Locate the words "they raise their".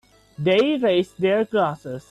0.39-1.45